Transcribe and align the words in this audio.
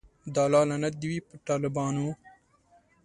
د 0.33 0.35
الله 0.45 0.61
لعنت 0.69 0.93
دی 0.99 1.07
وی 1.11 1.19
په 1.27 1.33
ټالبانو 1.47 2.07